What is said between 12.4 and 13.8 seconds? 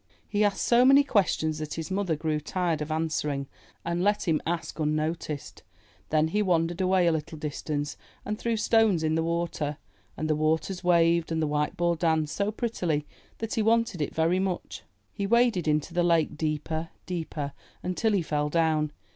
prettily that he